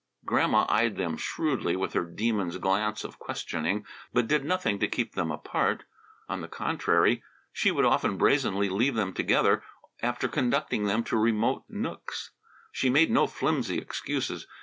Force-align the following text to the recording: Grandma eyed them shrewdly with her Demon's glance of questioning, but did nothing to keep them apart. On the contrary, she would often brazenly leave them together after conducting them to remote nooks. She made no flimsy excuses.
Grandma 0.25 0.65
eyed 0.67 0.95
them 0.95 1.15
shrewdly 1.15 1.75
with 1.75 1.93
her 1.93 2.03
Demon's 2.05 2.57
glance 2.57 3.03
of 3.03 3.19
questioning, 3.19 3.85
but 4.11 4.27
did 4.27 4.43
nothing 4.43 4.79
to 4.79 4.87
keep 4.87 5.13
them 5.13 5.29
apart. 5.29 5.83
On 6.27 6.41
the 6.41 6.47
contrary, 6.47 7.21
she 7.53 7.69
would 7.69 7.85
often 7.85 8.17
brazenly 8.17 8.67
leave 8.67 8.95
them 8.95 9.13
together 9.13 9.63
after 10.01 10.27
conducting 10.27 10.85
them 10.85 11.03
to 11.03 11.17
remote 11.17 11.65
nooks. 11.69 12.31
She 12.71 12.89
made 12.89 13.11
no 13.11 13.27
flimsy 13.27 13.77
excuses. 13.77 14.47